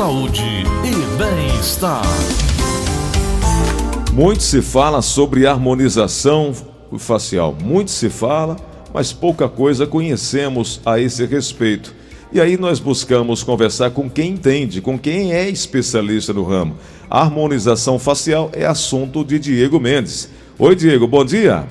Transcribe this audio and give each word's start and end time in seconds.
saúde 0.00 0.64
e 0.82 1.18
bem-estar. 1.18 2.00
Muito 4.14 4.42
se 4.42 4.62
fala 4.62 5.02
sobre 5.02 5.46
harmonização 5.46 6.54
facial. 6.98 7.54
Muito 7.62 7.90
se 7.90 8.08
fala, 8.08 8.56
mas 8.94 9.12
pouca 9.12 9.46
coisa 9.46 9.86
conhecemos 9.86 10.80
a 10.86 10.98
esse 10.98 11.26
respeito. 11.26 11.94
E 12.32 12.40
aí 12.40 12.56
nós 12.56 12.80
buscamos 12.80 13.42
conversar 13.42 13.90
com 13.90 14.08
quem 14.08 14.30
entende, 14.30 14.80
com 14.80 14.98
quem 14.98 15.34
é 15.34 15.50
especialista 15.50 16.32
no 16.32 16.44
ramo. 16.44 16.76
A 17.10 17.20
harmonização 17.20 17.98
facial 17.98 18.50
é 18.54 18.64
assunto 18.64 19.22
de 19.22 19.38
Diego 19.38 19.78
Mendes. 19.78 20.30
Oi, 20.58 20.74
Diego, 20.74 21.06
bom 21.06 21.26
dia. 21.26 21.66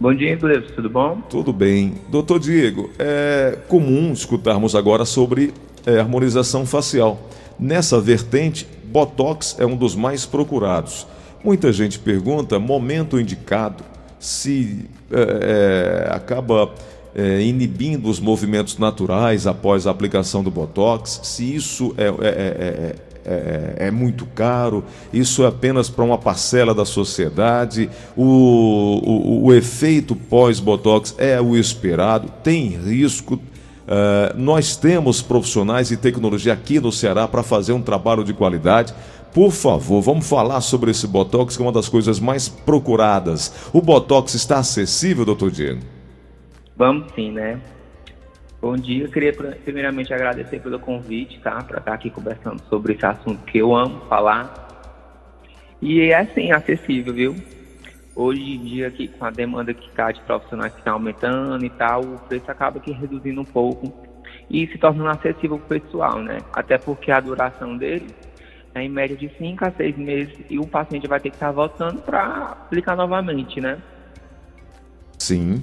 Bom 0.00 0.14
dia, 0.14 0.38
Cleves, 0.38 0.70
tudo 0.70 0.88
bom? 0.88 1.20
Tudo 1.28 1.52
bem. 1.52 1.96
Doutor 2.10 2.38
Diego, 2.38 2.88
é 2.98 3.58
comum 3.68 4.10
escutarmos 4.10 4.74
agora 4.74 5.04
sobre 5.04 5.52
é, 5.86 5.98
harmonização 5.98 6.66
facial. 6.66 7.18
Nessa 7.58 8.00
vertente, 8.00 8.66
Botox 8.84 9.56
é 9.58 9.64
um 9.64 9.76
dos 9.76 9.94
mais 9.94 10.26
procurados. 10.26 11.06
Muita 11.42 11.72
gente 11.72 11.98
pergunta 11.98 12.58
momento 12.58 13.18
indicado, 13.20 13.84
se 14.18 14.84
é, 15.10 16.08
é, 16.10 16.14
acaba 16.14 16.70
é, 17.14 17.40
inibindo 17.40 18.08
os 18.08 18.18
movimentos 18.18 18.76
naturais 18.78 19.46
após 19.46 19.86
a 19.86 19.90
aplicação 19.90 20.42
do 20.42 20.50
Botox, 20.50 21.20
se 21.22 21.54
isso 21.54 21.94
é, 21.96 22.06
é, 22.08 22.96
é, 23.24 23.86
é 23.86 23.90
muito 23.90 24.26
caro, 24.26 24.84
isso 25.12 25.42
é 25.44 25.46
apenas 25.46 25.88
para 25.88 26.04
uma 26.04 26.18
parcela 26.18 26.74
da 26.74 26.84
sociedade, 26.84 27.88
o, 28.16 28.24
o, 28.24 29.46
o 29.46 29.54
efeito 29.54 30.14
pós-Botox 30.14 31.14
é 31.18 31.40
o 31.40 31.56
esperado, 31.56 32.28
tem 32.42 32.68
risco. 32.68 33.38
Uh, 33.86 34.36
nós 34.36 34.76
temos 34.76 35.22
profissionais 35.22 35.92
e 35.92 35.96
tecnologia 35.96 36.52
aqui 36.52 36.80
no 36.80 36.90
Ceará 36.90 37.28
para 37.28 37.44
fazer 37.44 37.72
um 37.72 37.80
trabalho 37.80 38.24
de 38.24 38.34
qualidade. 38.34 38.92
Por 39.32 39.52
favor, 39.52 40.00
vamos 40.00 40.28
falar 40.28 40.60
sobre 40.60 40.90
esse 40.90 41.06
Botox, 41.06 41.56
que 41.56 41.62
é 41.62 41.66
uma 41.66 41.72
das 41.72 41.88
coisas 41.88 42.18
mais 42.18 42.48
procuradas. 42.48 43.70
O 43.72 43.80
Botox 43.80 44.34
está 44.34 44.58
acessível, 44.58 45.24
doutor 45.24 45.50
Diego? 45.50 45.82
Vamos 46.76 47.12
sim, 47.14 47.30
né? 47.30 47.60
Bom 48.60 48.76
dia, 48.76 49.04
eu 49.04 49.10
queria 49.10 49.32
primeiramente 49.32 50.12
agradecer 50.12 50.60
pelo 50.60 50.80
convite, 50.80 51.38
tá? 51.40 51.62
Para 51.62 51.78
estar 51.78 51.92
aqui 51.92 52.10
conversando 52.10 52.60
sobre 52.68 52.94
esse 52.94 53.06
assunto 53.06 53.44
que 53.44 53.58
eu 53.58 53.76
amo 53.76 54.00
falar. 54.08 54.66
E 55.80 56.00
é 56.00 56.18
assim, 56.18 56.50
acessível, 56.50 57.14
viu? 57.14 57.36
Hoje 58.16 58.54
em 58.54 58.64
dia, 58.64 58.88
aqui, 58.88 59.08
com 59.08 59.26
a 59.26 59.30
demanda 59.30 59.74
que 59.74 59.86
está 59.86 60.10
de 60.10 60.22
profissionais 60.22 60.72
que 60.72 60.78
está 60.78 60.92
aumentando 60.92 61.62
e 61.62 61.68
tal, 61.68 62.00
o 62.00 62.18
preço 62.20 62.50
acaba 62.50 62.78
aqui 62.78 62.90
reduzindo 62.90 63.42
um 63.42 63.44
pouco 63.44 63.92
e 64.48 64.66
se 64.68 64.78
tornando 64.78 65.10
acessível 65.10 65.58
para 65.58 65.76
o 65.76 65.80
pessoal, 65.80 66.22
né? 66.22 66.38
Até 66.50 66.78
porque 66.78 67.10
a 67.10 67.20
duração 67.20 67.76
dele 67.76 68.06
é 68.74 68.82
em 68.82 68.88
média 68.88 69.14
de 69.14 69.30
5 69.36 69.66
a 69.66 69.70
6 69.70 69.98
meses 69.98 70.34
e 70.48 70.58
o 70.58 70.66
paciente 70.66 71.06
vai 71.06 71.20
ter 71.20 71.28
que 71.28 71.36
estar 71.36 71.48
tá 71.48 71.52
voltando 71.52 72.00
para 72.00 72.56
aplicar 72.62 72.96
novamente, 72.96 73.60
né? 73.60 73.78
Sim. 75.18 75.62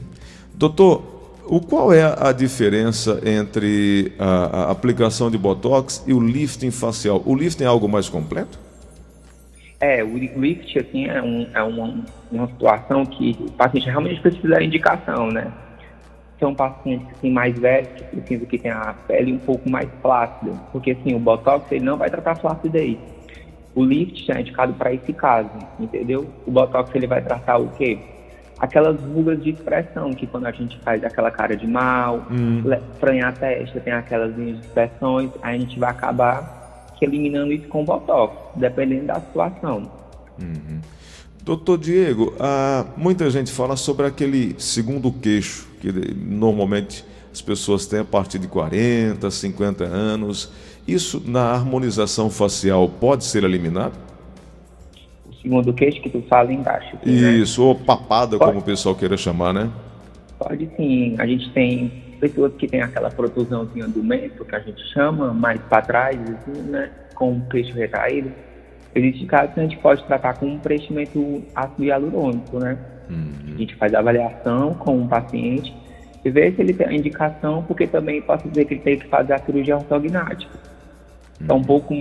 Doutor, 0.54 1.40
o 1.46 1.60
qual 1.60 1.92
é 1.92 2.04
a 2.04 2.32
diferença 2.32 3.20
entre 3.26 4.14
a, 4.20 4.68
a, 4.68 4.72
aplicação 4.72 5.32
de 5.32 5.40
Botox 5.40 6.04
e 6.06 6.14
o 6.14 6.20
lifting 6.20 6.72
facial? 6.72 7.22
O 7.26 7.36
lifting 7.36 7.64
é 7.64 7.68
algo 7.68 7.90
mais 7.90 8.08
completo? 8.10 8.60
É, 9.84 10.02
o 10.02 10.18
lifting 10.18 10.80
assim, 10.80 11.08
é, 11.08 11.22
um, 11.22 11.46
é 11.54 11.62
uma, 11.62 11.94
uma 12.32 12.48
situação 12.48 13.06
que 13.06 13.36
o 13.38 13.52
paciente 13.52 13.90
realmente 13.90 14.22
precisa 14.22 14.48
da 14.48 14.64
indicação, 14.64 15.30
né? 15.30 15.52
São 16.40 16.56
pacientes 16.56 17.06
assim, 17.12 17.30
mais 17.30 17.60
velhos 17.60 17.90
que 17.90 18.04
precisam 18.04 18.48
que 18.48 18.58
tenha 18.58 18.78
a 18.78 18.94
pele 18.94 19.34
um 19.34 19.40
pouco 19.40 19.70
mais 19.70 19.90
flácida, 20.02 20.54
porque 20.72 20.92
assim, 20.92 21.14
o 21.14 21.20
Botox 21.20 21.70
ele 21.70 21.84
não 21.84 21.98
vai 21.98 22.10
tratar 22.10 22.36
flacidez. 22.36 22.98
O 23.76 23.84
lift 23.84 24.32
é 24.32 24.40
indicado 24.40 24.72
para 24.72 24.94
esse 24.94 25.12
caso, 25.12 25.50
entendeu? 25.78 26.30
O 26.48 26.52
Botox 26.52 26.90
ele 26.96 27.06
vai 27.06 27.22
tratar 27.22 27.58
o 27.58 27.68
quê? 27.72 28.00
aquelas 28.60 29.02
rugas 29.02 29.44
de 29.44 29.50
expressão, 29.50 30.12
que 30.14 30.26
quando 30.26 30.46
a 30.46 30.52
gente 30.52 30.80
faz 30.80 31.04
aquela 31.04 31.30
cara 31.30 31.58
de 31.58 31.68
mal, 31.68 32.26
hum. 32.32 32.64
franhar 32.98 33.30
a 33.30 33.32
testa, 33.34 33.82
tem 33.82 33.92
aquelas 33.92 34.34
linhas 34.38 34.60
de 34.60 34.66
expressões, 34.66 35.30
aí 35.42 35.58
a 35.58 35.60
gente 35.60 35.78
vai 35.78 35.90
acabar 35.90 36.63
eliminando 37.04 37.52
isso 37.52 37.68
com 37.68 37.84
botox, 37.84 38.36
dependendo 38.56 39.08
da 39.08 39.20
situação. 39.20 39.92
Uhum. 40.42 40.80
Doutor 41.44 41.78
Diego, 41.78 42.34
ah, 42.40 42.86
muita 42.96 43.30
gente 43.30 43.52
fala 43.52 43.76
sobre 43.76 44.06
aquele 44.06 44.56
segundo 44.58 45.12
queixo, 45.12 45.68
que 45.82 45.92
normalmente 46.16 47.04
as 47.32 47.42
pessoas 47.42 47.86
têm 47.86 48.00
a 48.00 48.06
partir 48.06 48.40
de 48.40 48.48
40, 48.48 49.30
50 49.30 49.84
anos. 49.84 50.52
Isso 50.88 51.22
na 51.26 51.52
harmonização 51.52 52.30
facial 52.30 52.88
pode 52.88 53.26
ser 53.26 53.44
eliminado? 53.44 53.94
segundo 55.44 55.74
queixo 55.74 56.02
que 56.02 56.10
tu 56.10 56.22
fala 56.24 56.52
embaixo. 56.52 56.96
Aqui, 56.96 57.10
né? 57.10 57.34
Isso, 57.34 57.62
né? 57.62 57.68
ou 57.68 57.76
papada, 57.76 58.38
Pode. 58.38 58.50
como 58.50 58.62
o 58.62 58.64
pessoal 58.64 58.96
queira 58.96 59.18
chamar, 59.18 59.54
né? 59.54 59.70
Pode 60.40 60.70
sim. 60.78 61.16
A 61.20 61.28
gente 61.28 61.52
tem 61.52 62.03
pessoas 62.24 62.54
que 62.54 62.66
têm 62.68 62.82
aquela 62.82 63.10
protusãozinha 63.10 63.86
do 63.86 64.02
mento, 64.02 64.46
que 64.46 64.56
a 64.56 64.60
gente 64.60 64.82
chama, 64.94 65.34
mais 65.34 65.60
para 65.64 65.82
trás, 65.82 66.18
assim, 66.18 66.62
né? 66.62 66.90
Com 67.16 67.34
o 67.34 67.42
queixo 67.50 67.74
retraído. 67.74 68.32
Existe 68.96 69.26
casos 69.26 69.54
que 69.54 69.60
a 69.60 69.64
gente 69.64 69.78
pode 69.80 70.02
tratar 70.06 70.36
com 70.36 70.46
um 70.46 70.58
preenchimento 70.58 71.44
ácido 71.54 71.84
hialurônico, 71.84 72.60
né? 72.60 72.78
Uhum. 73.10 73.56
A 73.56 73.58
gente 73.58 73.76
faz 73.76 73.94
a 73.94 74.00
avaliação 74.00 74.74
com 74.76 75.02
o 75.02 75.08
paciente 75.08 75.76
e 76.24 76.30
vê 76.30 76.50
se 76.54 76.62
ele 76.62 76.74
tem 76.74 76.88
a 76.88 76.94
indicação, 76.94 77.62
porque 77.64 77.86
também 77.86 78.22
posso 78.22 78.48
dizer 78.48 78.64
que 78.66 78.76
ele 78.76 78.82
tem 78.82 78.98
que 78.98 79.08
fazer 79.08 79.34
a 79.34 79.40
cirurgia 79.40 79.76
ortognática 79.76 80.73
é 81.48 81.54
um 81.54 81.64
pouco 81.64 81.94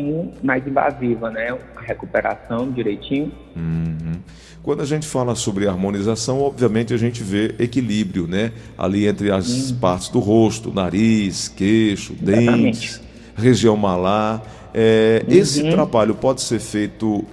mais 0.43 0.67
invasiva, 0.67 1.31
né? 1.31 1.57
A 1.77 1.81
recuperação 1.81 2.71
direitinho. 2.71 3.33
Uhum. 3.57 4.21
Quando 4.63 4.81
a 4.81 4.85
gente 4.85 5.07
fala 5.07 5.35
sobre 5.35 5.67
harmonização, 5.67 6.41
obviamente 6.41 6.95
a 6.95 6.97
gente 6.97 7.23
vê 7.23 7.55
equilíbrio, 7.59 8.29
né? 8.29 8.53
Ali 8.79 9.07
entre 9.07 9.31
as 9.31 9.71
uhum. 9.71 9.79
partes 9.79 10.09
do 10.09 10.21
rosto, 10.21 10.73
nariz, 10.73 11.49
queixo, 11.49 12.15
Exatamente. 12.23 12.63
dentes, 12.63 13.01
região 13.35 13.77
malar. 13.77 14.43
É, 14.73 15.25
uhum. 15.27 15.35
Esse 15.35 15.69
trabalho 15.71 16.15
pode 16.15 16.43
ser 16.43 16.61
feito 16.61 17.25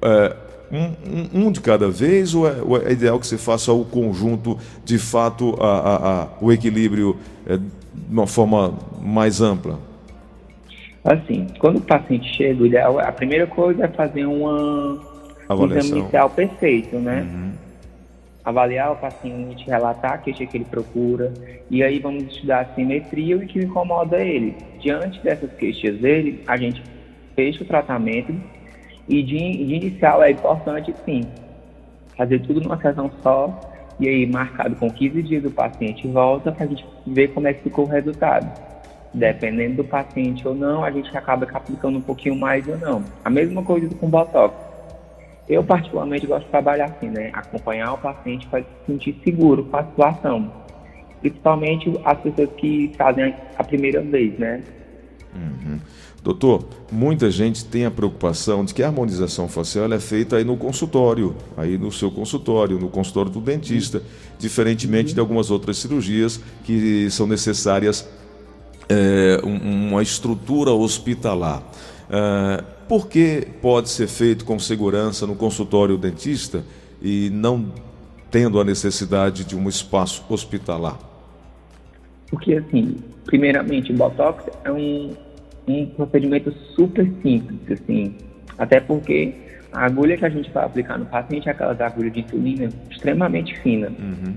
é, 0.00 0.36
um, 0.72 1.46
um, 1.46 1.52
de 1.52 1.60
cada 1.60 1.90
vez 1.90 2.34
ou 2.34 2.48
é, 2.48 2.62
ou 2.62 2.78
é, 2.78 2.90
ideal 2.90 3.20
que 3.20 3.26
você 3.26 3.36
faça 3.36 3.70
o 3.72 3.84
conjunto, 3.84 4.58
de 4.82 4.98
fato, 4.98 5.54
a, 5.60 5.66
a, 5.66 6.22
a, 6.22 6.28
o 6.40 6.50
equilíbrio 6.50 7.18
é, 7.46 7.58
de 7.58 7.64
uma 8.10 8.26
forma 8.26 8.74
mais 9.00 9.42
ampla? 9.42 9.91
Assim, 11.04 11.46
quando 11.58 11.78
o 11.78 11.80
paciente 11.80 12.32
chega, 12.36 12.62
o 12.62 12.66
ideal, 12.66 12.98
a 12.98 13.10
primeira 13.10 13.46
coisa 13.46 13.84
é 13.84 13.88
fazer 13.88 14.24
uma 14.24 15.00
Avaliação. 15.48 15.78
exame 15.78 16.00
inicial 16.00 16.30
perfeito, 16.30 16.96
né? 16.96 17.22
Uhum. 17.22 17.52
Avaliar 18.44 18.92
o 18.92 18.96
paciente, 18.96 19.66
relatar 19.66 20.12
a 20.14 20.18
queixa 20.18 20.46
que 20.46 20.56
ele 20.56 20.64
procura, 20.64 21.32
e 21.70 21.82
aí 21.82 21.98
vamos 21.98 22.24
estudar 22.24 22.60
a 22.60 22.74
simetria 22.74 23.34
e 23.34 23.38
o 23.38 23.46
que 23.46 23.58
incomoda 23.58 24.20
ele. 24.20 24.56
Diante 24.80 25.20
dessas 25.20 25.52
queixas 25.54 25.98
dele, 25.98 26.42
a 26.46 26.56
gente 26.56 26.82
fecha 27.34 27.62
o 27.62 27.66
tratamento 27.66 28.34
e 29.08 29.22
de, 29.22 29.64
de 29.64 29.74
inicial 29.74 30.22
é 30.22 30.30
importante 30.30 30.94
sim 31.04 31.22
fazer 32.16 32.40
tudo 32.40 32.60
numa 32.60 32.80
sessão 32.80 33.10
só 33.22 33.58
e 33.98 34.08
aí 34.08 34.26
marcado 34.26 34.76
com 34.76 34.90
15 34.90 35.22
dias 35.22 35.44
o 35.44 35.50
paciente 35.50 36.06
volta 36.08 36.52
para 36.52 36.64
a 36.64 36.68
gente 36.68 36.84
ver 37.06 37.28
como 37.28 37.48
é 37.48 37.52
que 37.52 37.62
ficou 37.62 37.84
o 37.84 37.88
resultado. 37.88 38.71
Dependendo 39.14 39.76
do 39.76 39.84
paciente 39.84 40.46
ou 40.48 40.54
não, 40.54 40.82
a 40.82 40.90
gente 40.90 41.14
acaba 41.16 41.46
aplicando 41.52 41.98
um 41.98 42.02
pouquinho 42.02 42.34
mais 42.34 42.66
ou 42.66 42.78
não. 42.78 43.04
A 43.24 43.28
mesma 43.28 43.62
coisa 43.62 43.88
com 43.96 44.08
Botox. 44.08 44.54
Eu, 45.48 45.62
particularmente, 45.62 46.26
gosto 46.26 46.44
de 46.44 46.50
trabalhar 46.50 46.86
assim, 46.86 47.10
né? 47.10 47.30
Acompanhar 47.32 47.92
o 47.92 47.98
paciente 47.98 48.46
para 48.46 48.60
se 48.60 48.66
sentir 48.86 49.20
seguro 49.22 49.64
com 49.64 49.76
a 49.76 49.84
situação. 49.84 50.50
Principalmente 51.20 51.92
as 52.04 52.18
pessoas 52.20 52.50
que 52.56 52.92
fazem 52.96 53.34
a 53.58 53.64
primeira 53.64 54.00
vez, 54.00 54.38
né? 54.38 54.62
Uhum. 55.34 55.78
Doutor, 56.22 56.64
muita 56.90 57.30
gente 57.30 57.64
tem 57.64 57.84
a 57.84 57.90
preocupação 57.90 58.64
de 58.64 58.72
que 58.72 58.82
a 58.82 58.86
harmonização 58.86 59.48
facial 59.48 59.92
é 59.92 59.98
feita 59.98 60.36
aí 60.36 60.44
no 60.44 60.56
consultório, 60.56 61.34
aí 61.56 61.76
no 61.76 61.90
seu 61.90 62.12
consultório, 62.12 62.78
no 62.78 62.88
consultório 62.88 63.30
do 63.30 63.40
dentista, 63.40 64.00
diferentemente 64.38 65.12
de 65.12 65.18
algumas 65.18 65.50
outras 65.50 65.78
cirurgias 65.78 66.40
que 66.64 67.10
são 67.10 67.26
necessárias 67.26 68.08
é, 68.92 69.40
uma 69.42 70.02
estrutura 70.02 70.70
hospitalar. 70.70 71.62
É, 72.10 72.62
por 72.88 73.08
que 73.08 73.46
pode 73.62 73.88
ser 73.88 74.06
feito 74.06 74.44
com 74.44 74.58
segurança 74.58 75.26
no 75.26 75.34
consultório 75.34 75.96
dentista 75.96 76.62
e 77.00 77.30
não 77.32 77.72
tendo 78.30 78.60
a 78.60 78.64
necessidade 78.64 79.44
de 79.44 79.56
um 79.56 79.68
espaço 79.68 80.24
hospitalar? 80.28 80.98
Porque, 82.30 82.54
assim, 82.54 82.96
primeiramente, 83.24 83.92
o 83.92 83.96
Botox 83.96 84.44
é 84.64 84.72
um, 84.72 85.14
um 85.66 85.86
procedimento 85.86 86.52
super 86.74 87.10
simples, 87.22 87.60
assim, 87.70 88.14
até 88.58 88.80
porque 88.80 89.34
a 89.72 89.86
agulha 89.86 90.16
que 90.16 90.24
a 90.24 90.30
gente 90.30 90.50
vai 90.50 90.64
aplicar 90.64 90.98
no 90.98 91.06
paciente 91.06 91.48
é 91.48 91.52
aquelas 91.52 91.80
agulhas 91.80 92.12
de 92.12 92.20
insulina 92.20 92.68
extremamente 92.90 93.58
fina. 93.60 93.88
Uhum. 93.88 94.34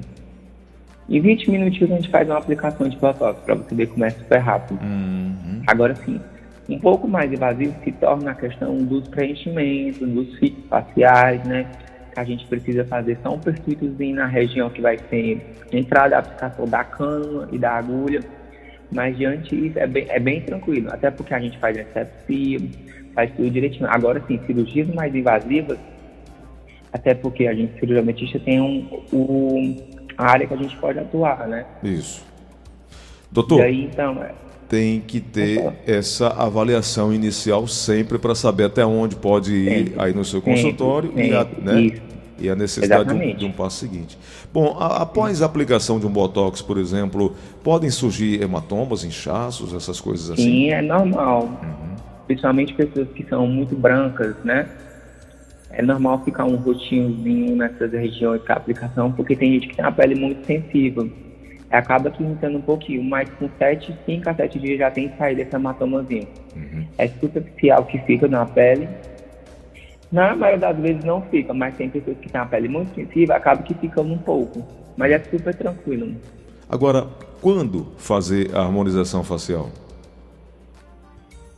Em 1.08 1.22
20 1.22 1.52
minutinhos 1.52 1.92
a 1.92 1.96
gente 1.96 2.10
faz 2.10 2.28
uma 2.28 2.38
aplicação 2.38 2.90
de 2.90 2.98
Botox 2.98 3.40
para 3.42 3.56
você 3.56 3.76
ver 3.76 3.88
como 3.88 4.06
é 4.06 4.10
super 4.10 4.40
rápido. 4.40 4.80
Uhum. 4.82 5.62
Agora 5.68 5.96
sim, 5.96 6.20
Um 6.68 6.80
pouco 6.80 7.08
mais 7.08 7.32
invasivo 7.32 7.76
se 7.84 7.92
torna 7.92 8.32
a 8.32 8.36
questão 8.36 8.78
dos 8.78 9.08
preenchimentos, 9.08 10.08
dos 10.08 10.36
fitos 10.40 10.66
faciais, 10.68 11.44
né? 11.46 11.68
Que 12.12 12.20
a 12.20 12.24
gente 12.24 12.46
precisa 12.48 12.84
fazer 12.86 13.20
só 13.22 13.36
um 13.36 13.40
perfilitozinho 13.40 14.16
na 14.16 14.26
região 14.26 14.70
que 14.70 14.82
vai 14.82 14.98
ser 15.10 15.46
entrada 15.72 16.10
da 16.10 16.20
aplicação 16.20 16.66
da 16.66 16.84
cânula 16.84 17.50
e 17.52 17.60
da 17.60 17.74
agulha. 17.74 18.22
Mas 18.92 19.16
diante 19.16 19.56
disso 19.56 19.78
é 19.78 19.86
bem, 19.86 20.06
é 20.10 20.20
bem 20.20 20.42
tranquilo, 20.42 20.90
até 20.92 21.12
porque 21.12 21.34
a 21.34 21.40
gente 21.40 21.58
faz 21.60 21.78
anestesia, 21.78 22.60
faz 23.14 23.32
tudo 23.36 23.50
direitinho. 23.50 23.88
Agora 23.90 24.22
sim, 24.28 24.40
cirurgias 24.48 24.88
mais 24.88 25.14
invasivas, 25.14 25.78
até 26.92 27.14
porque 27.14 27.46
a 27.46 27.54
gente 27.54 27.78
cirurgiamente 27.80 28.40
tem 28.40 28.62
um, 28.62 29.04
um, 29.12 29.76
a 30.18 30.32
área 30.32 30.48
que 30.48 30.54
a 30.54 30.58
gente 30.58 30.76
pode 30.78 31.00
atuar, 31.00 31.48
né? 31.48 31.66
Isso. 31.84 32.24
Doutor, 33.32 33.62
aí, 33.62 33.84
então, 33.84 34.24
é... 34.24 34.32
tem 34.70 35.02
que 35.02 35.20
ter 35.20 35.74
essa 35.86 36.28
avaliação 36.30 37.14
inicial 37.14 37.68
sempre 37.68 38.18
para 38.18 38.34
saber 38.34 38.66
até 38.66 38.86
onde 38.86 39.16
pode 39.16 39.54
ir 39.54 39.88
sempre, 39.88 39.94
aí 39.98 40.14
no 40.14 40.24
seu 40.24 40.42
consultório 40.42 41.10
sempre, 41.10 41.28
e, 41.28 41.36
a, 41.36 41.44
né, 41.44 42.02
e, 42.40 42.50
a, 42.50 42.56
necessidade 42.56 43.10
de 43.10 43.14
um, 43.14 43.36
de 43.36 43.46
um, 43.46 43.52
passo 43.52 43.78
seguinte. 43.78 44.18
Bom, 44.54 44.78
a, 44.80 45.02
após 45.02 45.42
a 45.42 45.46
aplicação 45.46 46.00
de 46.00 46.08
um 46.08 46.10
Botox, 46.10 46.62
por 46.62 46.78
exemplo, 46.78 47.36
podem 47.62 47.90
surgir 47.90 48.42
hematomas, 48.42 49.04
inchaços, 49.04 49.74
essas 49.74 50.00
coisas 50.00 50.32
assim? 50.32 50.44
Sim, 50.44 50.70
é 50.70 50.82
normal. 50.82 51.44
Uhum. 51.44 51.96
Principalmente 52.28 52.74
pessoas 52.74 53.10
que 53.10 53.26
são 53.28 53.46
muito 53.48 53.76
brancas, 53.76 54.36
né? 54.44 54.68
É 55.72 55.82
normal 55.82 56.24
ficar 56.24 56.46
um 56.46 56.56
roxinhozinho 56.56 57.56
nessas 57.56 57.92
regiões 57.92 58.42
com 58.44 58.54
a 58.54 58.56
aplicação, 58.56 59.12
porque 59.12 59.36
tem 59.36 59.54
gente 59.54 59.68
que 59.68 59.76
tem 59.76 59.86
a 59.86 59.92
pele 59.92 60.16
muito 60.16 60.46
sensível 60.46 61.12
acaba 61.78 62.10
que 62.10 62.24
irritando 62.24 62.58
um 62.58 62.62
pouquinho, 62.62 63.04
mas 63.04 63.30
com 63.32 63.50
7, 63.58 63.96
5 64.06 64.30
a 64.30 64.34
7 64.34 64.60
dias 64.60 64.80
já 64.80 64.92
tem 64.92 65.12
saído 65.18 65.42
esse 65.42 65.56
hematomazinho. 65.56 66.28
Uhum. 66.56 66.86
É 66.98 67.08
superficial 67.08 67.86
que 67.86 68.00
fica 68.00 68.28
na 68.28 68.46
pele. 68.46 68.88
Na 70.12 70.36
maioria 70.36 70.60
das 70.60 70.78
vezes 70.78 71.04
não 71.04 71.22
fica, 71.24 71.54
mas 71.54 71.76
tem 71.76 71.90
pessoas 71.90 72.18
que 72.20 72.30
têm 72.30 72.40
a 72.40 72.46
pele 72.46 72.68
muito 72.68 72.94
sensível, 72.94 73.36
acaba 73.36 73.62
que 73.64 73.74
fica 73.74 74.02
um 74.02 74.18
pouco. 74.18 74.64
Mas 74.96 75.12
é 75.12 75.20
super 75.20 75.54
tranquilo. 75.54 76.16
Agora, 76.70 77.08
quando 77.42 77.88
fazer 77.98 78.56
a 78.56 78.62
harmonização 78.62 79.24
facial? 79.24 79.70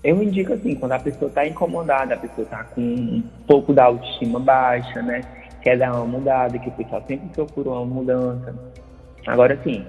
Eu 0.07 0.23
indico 0.23 0.53
assim, 0.53 0.73
quando 0.73 0.93
a 0.93 0.99
pessoa 0.99 1.27
está 1.27 1.45
incomodada, 1.45 2.13
a 2.13 2.17
pessoa 2.17 2.45
está 2.45 2.63
com 2.63 2.79
um 2.79 3.21
pouco 3.45 3.73
da 3.73 3.83
autoestima 3.83 4.39
baixa, 4.39 5.01
né? 5.01 5.19
Quer 5.61 5.77
dar 5.77 5.93
uma 5.93 6.05
mudada, 6.05 6.57
que 6.57 6.69
o 6.69 6.71
pessoal 6.71 7.03
sempre 7.05 7.27
procura 7.33 7.71
uma 7.71 7.85
mudança. 7.85 8.55
Agora 9.27 9.59
sim, 9.65 9.85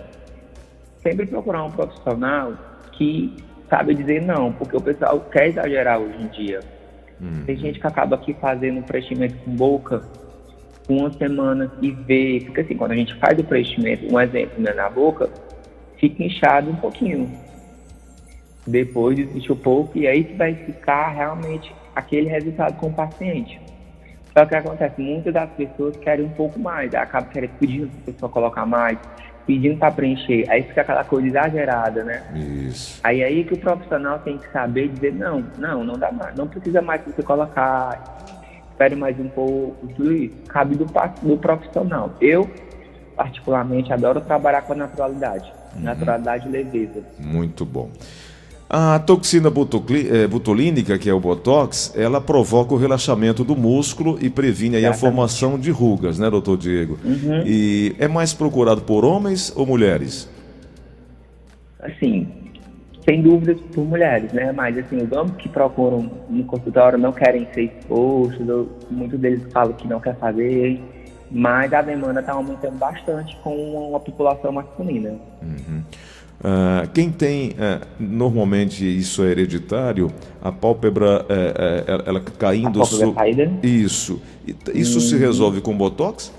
sempre 1.04 1.24
procurar 1.24 1.62
um 1.62 1.70
profissional 1.70 2.52
que 2.90 3.32
sabe 3.70 3.94
dizer 3.94 4.20
não, 4.22 4.52
porque 4.52 4.76
o 4.76 4.80
pessoal 4.80 5.20
quer 5.20 5.50
exagerar 5.50 6.00
hoje 6.00 6.20
em 6.20 6.26
dia. 6.26 6.60
Uhum. 7.20 7.44
Tem 7.46 7.56
gente 7.56 7.78
que 7.78 7.86
acaba 7.86 8.16
aqui 8.16 8.34
fazendo 8.40 8.82
preenchimento 8.82 9.36
com 9.44 9.52
boca 9.52 10.02
uma 10.88 11.12
semana 11.12 11.70
e 11.80 11.92
vê, 11.92 12.42
porque 12.44 12.62
assim, 12.62 12.76
quando 12.76 12.90
a 12.90 12.96
gente 12.96 13.14
faz 13.20 13.38
o 13.38 13.44
preenchimento, 13.44 14.12
um 14.12 14.18
exemplo, 14.18 14.60
né, 14.60 14.72
na 14.72 14.90
boca, 14.90 15.30
fica 15.96 16.24
inchado 16.24 16.72
um 16.72 16.76
pouquinho. 16.76 17.30
Depois 18.70 19.18
um 19.50 19.56
pouco 19.56 19.96
e 19.96 20.06
aí 20.06 20.24
que 20.24 20.34
vai 20.34 20.54
ficar 20.54 21.10
realmente 21.10 21.74
aquele 21.94 22.28
resultado 22.28 22.76
com 22.76 22.88
o 22.88 22.92
paciente. 22.92 23.60
Só 24.36 24.44
que 24.44 24.54
acontece, 24.54 25.00
muitas 25.00 25.32
das 25.32 25.50
pessoas 25.50 25.96
querem 25.96 26.26
um 26.26 26.30
pouco 26.30 26.60
mais, 26.60 26.94
acaba 26.94 27.26
querendo 27.26 27.50
pedir 27.58 27.86
para 27.86 27.98
a 27.98 28.12
pessoa 28.12 28.30
colocar 28.30 28.66
mais, 28.66 28.98
pedindo 29.46 29.78
para 29.78 29.90
preencher, 29.90 30.44
aí 30.48 30.62
fica 30.62 30.82
aquela 30.82 31.02
coisa 31.02 31.26
exagerada, 31.26 32.04
né? 32.04 32.22
Isso. 32.34 33.00
Aí 33.02 33.22
aí 33.22 33.42
que 33.42 33.54
o 33.54 33.58
profissional 33.58 34.18
tem 34.18 34.36
que 34.36 34.48
saber 34.52 34.88
dizer, 34.88 35.14
não, 35.14 35.42
não, 35.56 35.82
não 35.82 35.94
dá 35.94 36.12
mais, 36.12 36.36
não 36.36 36.46
precisa 36.46 36.82
mais 36.82 37.00
você 37.02 37.22
colocar, 37.22 38.18
espere 38.70 38.94
mais 38.94 39.18
um 39.18 39.28
pouco, 39.28 39.88
tudo 39.96 40.12
isso. 40.12 40.36
Cabe 40.48 40.76
do, 40.76 40.84
do 41.22 41.36
profissional. 41.38 42.12
Eu, 42.20 42.48
particularmente, 43.16 43.92
adoro 43.92 44.20
trabalhar 44.20 44.62
com 44.62 44.74
a 44.74 44.76
naturalidade. 44.76 45.50
Uhum. 45.74 45.82
Naturalidade 45.82 46.46
e 46.46 46.50
leveza. 46.50 47.02
Muito 47.18 47.64
bom. 47.64 47.90
A 48.70 48.98
toxina 48.98 49.48
eh, 49.48 50.26
botulínica, 50.26 50.98
que 50.98 51.08
é 51.08 51.14
o 51.14 51.18
Botox, 51.18 51.94
ela 51.96 52.20
provoca 52.20 52.74
o 52.74 52.76
relaxamento 52.76 53.42
do 53.42 53.56
músculo 53.56 54.18
e 54.20 54.28
previne 54.28 54.84
a 54.84 54.92
formação 54.92 55.58
de 55.58 55.70
rugas, 55.70 56.18
né, 56.18 56.28
doutor 56.28 56.58
Diego? 56.58 56.98
Uhum. 57.02 57.42
E 57.46 57.96
é 57.98 58.06
mais 58.06 58.34
procurado 58.34 58.82
por 58.82 59.06
homens 59.06 59.50
ou 59.56 59.64
mulheres? 59.64 60.28
Assim, 61.80 62.28
sem 63.08 63.22
dúvidas 63.22 63.58
por 63.74 63.86
mulheres, 63.86 64.30
né? 64.34 64.52
Mas 64.52 64.76
assim, 64.76 64.98
os 64.98 65.10
homens 65.12 65.36
que 65.38 65.48
procuram 65.48 66.10
no 66.28 66.44
consultório 66.44 66.98
não 66.98 67.12
querem 67.12 67.48
ser 67.54 67.62
expostos, 67.62 68.66
muitos 68.90 69.18
deles 69.18 69.42
falam 69.50 69.72
que 69.72 69.88
não 69.88 69.98
quer 69.98 70.14
fazer, 70.18 70.78
mas 71.30 71.72
a 71.72 71.80
demanda 71.80 72.20
está 72.20 72.32
aumentando 72.32 72.76
bastante 72.76 73.34
com 73.42 73.96
a 73.96 74.00
população 74.00 74.52
masculina. 74.52 75.16
Uhum. 75.40 75.82
Uh, 76.38 76.88
quem 76.94 77.10
tem, 77.10 77.50
uh, 77.50 77.84
normalmente 77.98 78.84
isso 78.84 79.24
é 79.24 79.30
hereditário, 79.30 80.08
a 80.40 80.52
pálpebra, 80.52 81.22
uh, 81.22 82.06
ela 82.06 82.20
caindo... 82.20 82.80
A 82.80 82.86
pálpebra 82.86 83.14
caída? 83.14 83.52
Isso. 83.62 84.22
Isso 84.72 84.98
hum. 84.98 85.00
se 85.00 85.16
resolve 85.16 85.60
com 85.60 85.76
Botox? 85.76 86.32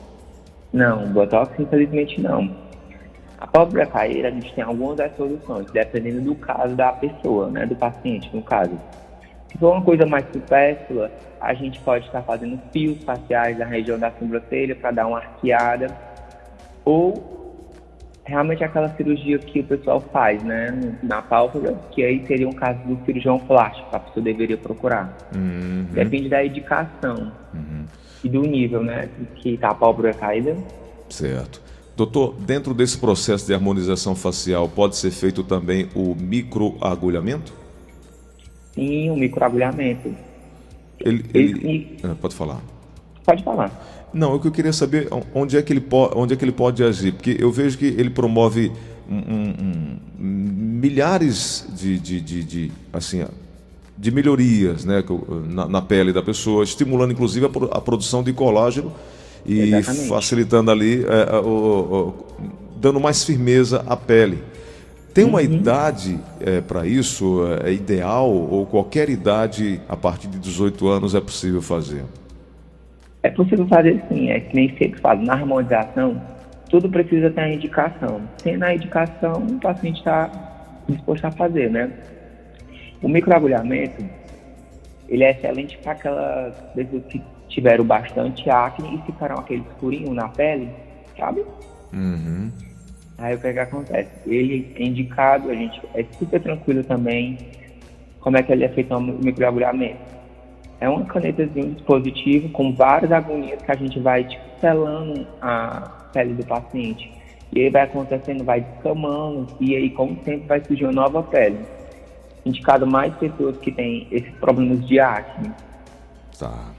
Não, 0.72 1.07
Botox 1.10 1.60
infelizmente 1.60 2.22
não. 2.22 2.56
A 3.40 3.46
pálpebra 3.46 3.86
caída, 3.86 4.30
a 4.30 4.31
gente 4.31 4.54
tem 4.54 4.63
algumas 4.63 4.96
das 4.96 5.16
soluções, 5.18 5.69
dependendo 5.72 6.22
do 6.22 6.36
caso 6.36 6.75
da 6.75 6.94
pessoa, 6.94 7.50
né, 7.50 7.66
do 7.66 7.75
paciente, 7.75 8.30
no 8.34 8.42
caso. 8.42 8.78
Se 9.52 9.57
for 9.57 9.74
uma 9.74 9.81
coisa 9.81 10.06
mais 10.06 10.25
supérflua, 10.31 11.12
a 11.42 11.54
gente 11.54 11.80
pode 11.80 12.06
estar 12.06 12.22
fazendo 12.22 12.60
fios 12.72 13.04
faciais 13.04 13.57
na 13.57 13.66
região 13.66 13.98
da 13.98 14.12
sobrancelha 14.12 14.75
para 14.75 14.92
dar 14.92 15.07
uma 15.07 15.18
arqueada, 15.18 15.88
ou 16.86 17.38
realmente 18.30 18.64
aquela 18.64 18.90
cirurgia 18.96 19.40
que 19.40 19.60
o 19.60 19.64
pessoal 19.64 20.00
faz, 20.14 20.42
né, 20.44 20.98
na 21.02 21.22
pálpebra, 21.22 21.74
que 21.92 22.04
aí 22.04 22.26
seria 22.28 22.48
um 22.48 22.54
caso 22.54 22.80
do 22.86 23.04
cirurgião 23.06 23.40
plástico, 23.40 23.88
a 23.92 24.00
pessoa 24.00 24.24
deveria 24.24 24.58
procurar. 24.58 25.18
Uhum. 25.36 25.88
Depende 25.92 26.30
da 26.30 26.46
indicação 26.46 27.31
uhum. 27.54 27.86
e 28.24 28.30
do 28.30 28.42
nível, 28.44 28.84
né, 28.84 29.10
que 29.36 29.58
tá 29.58 29.70
a 29.70 29.74
pálpebra 29.74 30.14
caída. 30.14 30.56
Certo. 31.10 31.62
Doutor, 31.98 32.36
dentro 32.40 32.74
desse 32.74 32.98
processo 32.98 33.48
de 33.48 33.54
harmonização 33.54 34.16
facial, 34.16 34.70
pode 34.70 34.96
ser 34.96 35.12
feito 35.12 35.44
também 35.44 35.90
o 35.94 36.16
microagulhamento? 36.16 37.52
Sim, 38.74 39.10
o 39.10 39.18
microagulhamento. 39.18 40.16
Ele, 41.00 41.26
ele... 41.33 41.68
ele... 41.68 41.98
Ah, 42.04 42.16
pode 42.19 42.36
falar. 42.36 42.62
Pode 43.30 43.44
falar. 43.44 43.71
Não, 44.12 44.36
o 44.36 44.40
que 44.40 44.48
eu 44.48 44.52
queria 44.52 44.74
saber 44.74 45.07
onde 45.36 45.56
é 45.56 45.62
que 45.62 45.71
ele, 45.71 45.81
pode, 45.81 46.18
onde 46.18 46.33
é 46.33 46.38
que 46.38 46.44
ele 46.44 46.52
pode 46.52 46.83
agir, 46.83 47.14
porque 47.14 47.38
eu 47.40 47.52
vejo 47.52 47.78
que 47.78 47.86
ele 47.86 48.09
promove 48.09 48.71
um, 49.07 49.18
um, 49.18 49.56
um, 49.62 50.00
milhares 50.19 51.68
de, 51.76 52.00
de, 52.00 52.19
de, 52.19 52.44
de, 52.44 52.71
assim, 52.92 53.24
de 53.95 54.09
melhorias 54.09 54.83
né, 54.83 55.04
na, 55.48 55.68
na, 55.68 55.81
pele 55.81 56.12
da 56.12 56.24
pessoa, 56.24 56.64
estimulando 56.64 57.12
inclusive 57.12 57.45
a, 57.45 57.78
a 57.78 57.81
produção 57.81 58.24
de 58.24 58.33
colágeno 58.33 58.92
e 59.45 59.74
Exatamente. 59.74 60.09
facilitando 60.09 60.71
ali, 60.71 61.06
é, 61.06 61.36
o, 61.38 61.48
o, 61.48 62.14
dando 62.81 63.00
mais 63.00 63.24
firmeza 63.24 63.83
à 63.86 63.95
pele. 63.95 64.40
Tem 65.14 65.24
uma 65.24 65.40
uhum. 65.40 65.45
idade 65.45 66.19
é, 66.40 66.62
para 66.62 66.88
isso? 66.88 67.42
É 67.64 67.71
ideal? 67.74 68.31
Ou 68.31 68.66
qualquer 68.66 69.09
idade, 69.09 69.81
a 69.88 69.95
partir 69.95 70.28
de 70.28 70.40
18 70.40 70.88
anos, 70.88 71.14
é 71.14 71.21
possível 71.21 71.62
fazer? 71.62 72.04
É 73.21 73.30
possível 73.30 73.68
fazer 73.68 74.02
sim, 74.07 74.30
é 74.30 74.40
que 74.40 74.56
nem 74.56 74.69
sempre 74.78 74.99
falo, 75.02 75.21
na 75.23 75.33
harmonização, 75.33 76.21
tudo 76.69 76.90
precisa 76.90 77.30
ter 77.30 77.42
a 77.42 77.54
indicação. 77.54 78.21
Sem 78.38 78.61
a 78.64 78.73
indicação, 78.73 79.33
o 79.33 79.59
paciente 79.59 79.97
está 79.97 80.30
disposto 80.88 81.26
a 81.26 81.31
fazer, 81.31 81.69
né? 81.69 81.92
O 83.02 83.09
microagulhamento, 83.09 84.04
ele 85.07 85.23
é 85.23 85.31
excelente 85.31 85.78
para 85.80 85.94
aquelas 85.94 86.56
pessoas 86.73 87.04
que 87.06 87.21
tiveram 87.49 87.83
bastante 87.83 88.49
acne 88.49 88.95
e 88.95 89.02
ficaram 89.06 89.38
aquele 89.38 89.64
escurinho 89.69 90.14
na 90.14 90.30
pele, 90.30 90.69
sabe? 91.18 91.44
Uhum. 91.92 92.52
Aí 93.18 93.35
o 93.35 93.40
que, 93.40 93.47
é 93.47 93.54
que 93.54 93.59
acontece? 93.59 94.09
Ele 94.26 94.73
é 94.76 94.83
indicado, 94.83 95.49
a 95.49 95.54
gente 95.54 95.81
é 95.94 96.06
super 96.18 96.40
tranquilo 96.42 96.83
também. 96.83 97.38
Como 98.21 98.38
é 98.38 98.44
que 98.44 98.52
ele 98.52 98.64
é 98.64 98.69
feito 98.69 98.95
o 98.95 99.02
microagulhamento? 99.02 100.19
É 100.80 100.88
uma 100.88 101.06
canetazinha, 101.06 101.66
um 101.66 101.74
dispositivo 101.74 102.50
com 102.50 102.74
várias 102.74 103.12
agonias 103.12 103.62
que 103.62 103.71
a 103.71 103.76
gente 103.76 104.00
vai 104.00 104.24
tipo, 104.24 104.44
selando 104.59 105.28
a 105.42 106.07
pele 106.14 106.33
do 106.33 106.45
paciente. 106.45 107.12
E 107.52 107.62
aí 107.62 107.69
vai 107.69 107.83
acontecendo, 107.83 108.44
vai 108.44 108.62
descamando, 108.62 109.48
e 109.59 109.76
aí 109.76 109.90
com 109.90 110.12
o 110.12 110.16
tempo 110.16 110.48
vai 110.48 110.64
surgir 110.64 110.86
uma 110.86 110.94
nova 110.94 111.24
pele. 111.24 111.59
Indicado 112.45 112.88
mais 112.88 113.14
pessoas 113.16 113.57
que 113.57 113.71
têm 113.71 114.07
esses 114.12 114.31
problemas 114.36 114.88
de 114.88 115.00
acne. 115.00 115.52
Tá. 116.38 116.71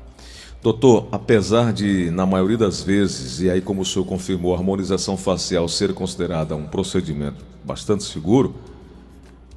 Doutor, 0.62 1.08
apesar 1.10 1.72
de, 1.72 2.10
na 2.10 2.24
maioria 2.24 2.58
das 2.58 2.82
vezes, 2.82 3.40
e 3.40 3.50
aí 3.50 3.60
como 3.60 3.82
o 3.82 3.84
senhor 3.84 4.04
confirmou, 4.04 4.54
a 4.54 4.58
harmonização 4.58 5.16
facial 5.16 5.66
ser 5.68 5.94
considerada 5.94 6.54
um 6.54 6.66
procedimento 6.66 7.44
bastante 7.64 8.04
seguro, 8.04 8.54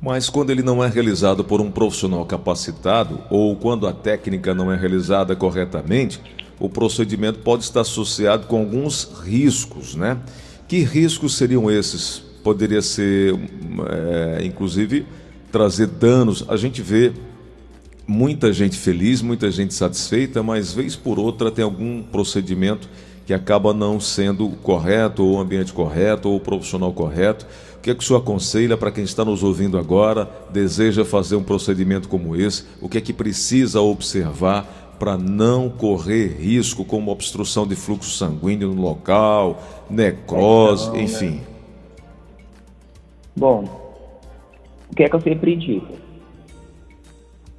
Mas 0.04 0.30
quando 0.30 0.50
ele 0.50 0.62
não 0.62 0.84
é 0.84 0.90
realizado 0.90 1.46
por 1.46 1.62
um 1.62 1.72
profissional 1.72 2.26
capacitado 2.26 3.22
ou 3.30 3.56
quando 3.56 3.88
a 3.88 3.94
técnica 3.94 4.54
não 4.54 4.70
é 4.70 4.76
realizada 4.76 5.34
corretamente, 5.34 6.20
o 6.60 6.68
procedimento 6.68 7.40
pode 7.40 7.64
estar 7.64 7.82
associado 7.82 8.46
com 8.46 8.60
alguns 8.60 9.10
riscos, 9.24 9.96
né? 9.96 10.20
Que 10.68 10.80
riscos 10.84 11.38
seriam 11.38 11.72
esses? 11.72 12.22
Poderia 12.44 12.82
ser, 12.82 13.34
é, 13.90 14.46
inclusive, 14.46 15.06
trazer 15.50 15.88
danos. 15.88 16.44
A 16.50 16.58
gente 16.58 16.82
vê 16.82 17.14
muita 18.06 18.52
gente 18.52 18.76
feliz, 18.76 19.22
muita 19.22 19.50
gente 19.50 19.74
satisfeita, 19.74 20.44
mas 20.44 20.74
vez 20.74 20.98
por 20.98 21.18
outra 21.18 21.50
tem 21.50 21.64
algum 21.64 22.04
procedimento 22.04 22.90
que 23.26 23.34
acaba 23.34 23.74
não 23.74 24.00
sendo 24.00 24.50
correto, 24.62 25.24
ou 25.24 25.38
o 25.38 25.40
ambiente 25.40 25.72
correto, 25.72 26.30
ou 26.30 26.38
o 26.38 26.40
profissional 26.40 26.92
correto. 26.92 27.46
O 27.78 27.82
que 27.82 27.92
é 27.92 27.96
que 27.96 28.02
o 28.02 28.06
senhor 28.06 28.20
aconselha 28.20 28.78
para 28.78 28.92
quem 28.92 29.04
está 29.04 29.26
nos 29.26 29.44
ouvindo 29.44 29.78
agora, 29.78 30.30
deseja 30.52 31.04
fazer 31.04 31.36
um 31.36 31.44
procedimento 31.44 32.08
como 32.08 32.36
esse? 32.36 32.66
O 32.82 32.88
que 32.88 32.98
é 32.98 33.02
que 33.02 33.14
precisa 33.14 33.82
observar 33.82 34.96
para 35.00 35.18
não 35.18 35.70
correr 35.70 36.38
risco, 36.40 36.86
como 36.86 37.12
obstrução 37.12 37.68
de 37.68 37.76
fluxo 37.76 38.10
sanguíneo 38.10 38.74
no 38.74 38.82
local, 38.82 39.62
necrose, 39.90 40.88
então, 40.90 41.02
enfim? 41.02 41.32
Né? 41.32 41.42
Bom, 43.36 43.64
o 44.90 44.96
que 44.96 45.04
é 45.04 45.10
que 45.10 45.16
eu 45.16 45.22
sempre 45.22 45.56
digo? 45.56 45.88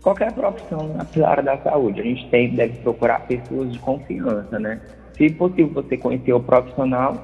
Qualquer 0.01 0.33
profissão 0.33 0.95
na 1.17 1.29
área 1.29 1.43
da 1.43 1.59
saúde, 1.59 2.01
a 2.01 2.05
gente 2.05 2.29
tem, 2.29 2.55
deve 2.55 2.79
procurar 2.79 3.27
pessoas 3.27 3.73
de 3.73 3.79
confiança, 3.79 4.59
né? 4.59 4.81
Se 5.17 5.31
possível, 5.31 5.83
você 5.83 5.97
conhecer 5.97 6.33
o 6.33 6.41
profissional, 6.41 7.15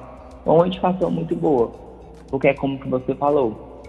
é 0.45 0.49
uma 0.49 0.67
indicação 0.67 1.11
muito 1.11 1.35
boa. 1.35 1.71
Porque 2.29 2.47
é 2.47 2.53
como 2.53 2.79
que 2.79 2.87
você 2.87 3.13
falou. 3.15 3.83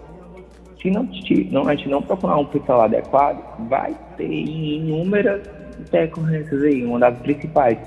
Se 0.81 0.91
não, 0.91 1.09
não, 1.51 1.69
a 1.69 1.75
gente 1.77 1.89
não 1.89 2.03
procurar 2.03 2.37
um 2.39 2.45
profissional 2.45 2.83
adequado, 2.83 3.41
vai 3.69 3.95
ter 4.17 4.29
inúmeras 4.29 5.43
decorrências 5.91 6.63
aí. 6.63 6.85
Uma 6.85 6.99
das 6.99 7.19
principais, 7.19 7.79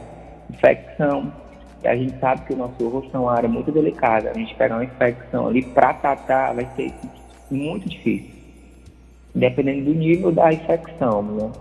infecção. 0.50 1.32
E 1.84 1.88
a 1.88 1.96
gente 1.96 2.18
sabe 2.20 2.46
que 2.46 2.54
o 2.54 2.58
nosso 2.58 2.88
rosto 2.88 3.16
é 3.16 3.20
uma 3.20 3.34
área 3.34 3.50
muito 3.50 3.70
delicada. 3.72 4.32
A 4.32 4.34
gente 4.34 4.56
pegar 4.56 4.76
uma 4.76 4.86
infecção 4.86 5.48
ali 5.48 5.62
para 5.62 5.94
tratar 5.96 6.54
vai 6.54 6.66
ser 6.78 6.94
muito 7.52 7.90
difícil. 7.90 8.34
Dependendo 9.36 9.92
do 9.92 9.94
nível 9.94 10.32
da 10.32 10.54
infecção, 10.54 11.22
né? 11.22 11.52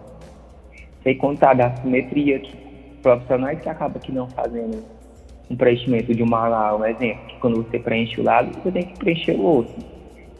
Sem 1.03 1.19
contar 1.19 1.55
da 1.55 1.75
simetria 1.77 2.39
que 2.39 2.64
profissionais 3.05 3.61
que 3.61 3.69
acabam 3.69 4.01
que 4.01 4.11
não 4.11 4.27
fazendo 4.31 4.83
um 5.51 5.57
preenchimento 5.57 6.15
de 6.15 6.23
uma 6.23 6.47
ala, 6.47 6.77
um 6.77 6.87
exemplo, 6.87 7.27
que 7.27 7.37
quando 7.37 7.63
você 7.63 7.79
preenche 7.79 8.19
o 8.19 8.25
lado, 8.25 8.51
você 8.55 8.73
tem 8.73 8.83
que 8.83 8.99
preencher 8.99 9.33
o 9.33 9.59
osso. 9.59 9.77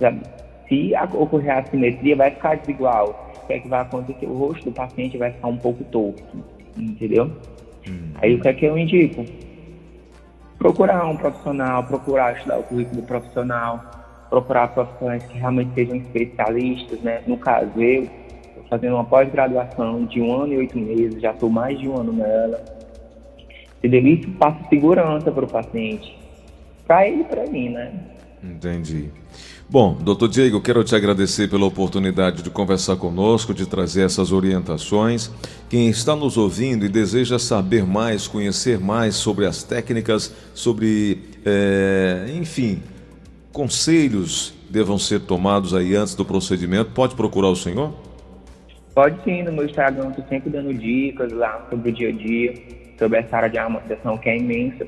Sabe? 0.01 0.23
Se 0.67 0.93
ocorrer 1.13 1.57
a 1.57 1.59
assimetria, 1.59 2.17
vai 2.17 2.31
ficar 2.31 2.57
desigual. 2.57 3.31
O 3.43 3.47
que 3.47 3.53
é 3.53 3.61
que 3.61 3.69
vai 3.69 3.83
acontecer? 3.83 4.27
O 4.27 4.35
rosto 4.35 4.65
do 4.65 4.73
paciente 4.73 5.19
vai 5.19 5.31
ficar 5.31 5.49
um 5.49 5.59
pouco 5.59 5.85
torto, 5.85 6.25
entendeu? 6.77 7.31
Hum. 7.87 8.13
Aí 8.15 8.35
o 8.35 8.41
que 8.41 8.49
é 8.49 8.55
que 8.55 8.65
eu 8.65 8.79
indico? 8.79 9.27
Procurar 10.59 11.05
um 11.05 11.17
profissional, 11.17 11.85
procurar 11.85 12.39
estudar 12.39 12.61
o 12.61 12.63
currículo 12.63 13.03
profissional, 13.03 13.85
procurar 14.31 14.69
profissionais 14.69 15.23
que 15.25 15.37
realmente 15.37 15.75
sejam 15.75 15.97
especialistas, 15.97 16.99
né? 17.01 17.23
No 17.27 17.37
caso, 17.37 17.71
eu 17.77 18.09
fazendo 18.75 18.95
uma 18.95 19.05
pós-graduação 19.05 20.05
de 20.05 20.21
um 20.21 20.43
ano 20.43 20.53
e 20.53 20.57
oito 20.57 20.77
meses, 20.77 21.23
já 21.23 21.31
estou 21.31 21.49
mais 21.49 21.79
de 21.79 21.89
um 21.89 21.97
ano 21.97 22.13
nela. 22.13 22.61
E 23.83 23.87
isso 23.87 24.29
passa 24.33 24.59
segurança 24.69 25.31
para 25.31 25.45
o 25.45 25.49
paciente, 25.49 26.19
para 26.85 27.07
ele 27.07 27.21
e 27.21 27.25
para 27.25 27.47
mim, 27.47 27.69
né? 27.69 27.93
Entendi. 28.43 29.11
Bom, 29.71 29.95
doutor 29.95 30.29
Diego, 30.29 30.61
quero 30.61 30.83
te 30.83 30.95
agradecer 30.95 31.49
pela 31.49 31.65
oportunidade 31.67 32.43
de 32.43 32.51
conversar 32.51 32.97
conosco, 32.97 33.55
de 33.55 33.65
trazer 33.65 34.03
essas 34.03 34.33
orientações. 34.33 35.31
Quem 35.71 35.89
está 35.89 36.17
nos 36.17 36.37
ouvindo 36.37 36.85
e 36.85 36.89
deseja 36.89 37.39
saber 37.39 37.87
mais, 37.87 38.27
conhecer 38.27 38.81
mais 38.81 39.15
sobre 39.15 39.47
as 39.47 39.63
técnicas, 39.63 40.35
sobre, 40.53 41.23
é, 41.45 42.27
enfim, 42.35 42.83
conselhos 43.53 44.53
devam 44.69 44.99
ser 44.99 45.21
tomados 45.21 45.73
aí 45.75 45.95
antes 45.95 46.17
do 46.17 46.25
procedimento, 46.25 46.91
pode 46.91 47.15
procurar 47.15 47.49
o 47.49 47.57
senhor? 47.57 47.95
Pode 48.95 49.21
sim, 49.25 49.43
no 49.43 49.53
meu 49.53 49.65
Instagram 49.65 50.11
estou 50.11 50.25
sempre 50.29 50.51
dando 50.51 50.73
dicas 50.73 51.33
lá 51.33 51.67
sobre 51.69 51.91
o 51.91 51.93
dia 51.93 52.11
a 52.11 52.13
dia, 52.13 52.55
sobre 52.97 53.19
essa 53.19 53.37
área 53.37 53.51
de 53.51 53.59
harmonização 53.59 54.17
que 54.17 54.29
é 54.29 54.37
imensa. 54.37 54.87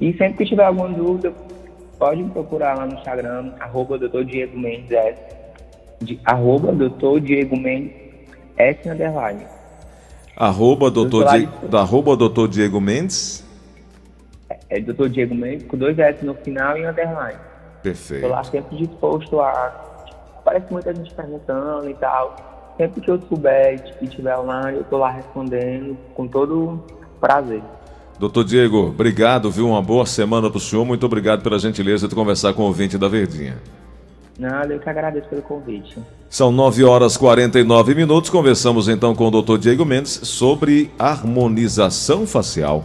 E 0.00 0.12
sempre 0.12 0.38
que 0.38 0.44
tiver 0.44 0.64
alguma 0.64 0.88
dúvida, 0.90 1.32
pode 1.98 2.22
me 2.22 2.30
procurar 2.30 2.76
lá 2.76 2.86
no 2.86 2.94
Instagram, 2.94 3.52
arroba 3.58 3.98
doutor 3.98 4.24
Diego 4.24 4.56
Mendes 4.56 4.92
S, 4.92 5.20
de, 6.02 6.20
arroba 6.24 6.70
doutor 6.70 7.20
Diego 7.20 7.56
Mendes 7.56 7.92
S 8.56 8.88
underline. 8.88 9.44
Arroba 10.36 10.88
doutor, 10.88 11.26
Di, 11.36 11.48
arroba 11.76 12.16
doutor 12.16 12.46
Diego 12.48 12.80
Mendes? 12.80 13.44
É, 14.48 14.78
é 14.78 14.80
doutor 14.80 15.08
Diego 15.08 15.34
Mendes 15.34 15.66
com 15.66 15.76
dois 15.76 15.98
S 15.98 16.24
no 16.24 16.34
final 16.34 16.78
e 16.78 16.86
underline. 16.86 17.38
Perfeito. 17.82 18.22
Estou 18.22 18.30
lá 18.30 18.44
sempre 18.44 18.76
disposto 18.76 19.40
a... 19.40 19.82
Parece 20.44 20.72
muita 20.72 20.94
gente 20.94 21.12
perguntando 21.12 21.88
e 21.88 21.94
tal 21.94 22.53
sempre 22.76 23.00
que 23.00 23.10
eu 23.10 23.20
souber 23.28 23.94
e 24.00 24.06
tiver 24.06 24.36
online, 24.36 24.78
eu 24.78 24.82
estou 24.82 24.98
lá 24.98 25.10
respondendo 25.10 25.96
com 26.14 26.26
todo 26.26 26.82
prazer. 27.20 27.62
Doutor 28.18 28.44
Diego, 28.44 28.88
obrigado, 28.88 29.50
viu? 29.50 29.68
Uma 29.68 29.82
boa 29.82 30.06
semana 30.06 30.48
para 30.48 30.58
o 30.58 30.60
senhor. 30.60 30.84
Muito 30.84 31.04
obrigado 31.04 31.42
pela 31.42 31.58
gentileza 31.58 32.06
de 32.06 32.14
conversar 32.14 32.52
com 32.54 32.62
o 32.62 32.66
ouvinte 32.66 32.96
da 32.96 33.08
Verdinha. 33.08 33.58
Nada, 34.38 34.72
eu 34.72 34.80
que 34.80 34.88
agradeço 34.88 35.28
pelo 35.28 35.42
convite. 35.42 35.96
São 36.28 36.50
9 36.50 36.84
horas 36.84 37.14
e 37.14 37.18
49 37.18 37.94
minutos. 37.94 38.30
Conversamos 38.30 38.88
então 38.88 39.14
com 39.14 39.28
o 39.28 39.30
doutor 39.30 39.58
Diego 39.58 39.84
Mendes 39.84 40.20
sobre 40.24 40.90
harmonização 40.98 42.26
facial. 42.26 42.84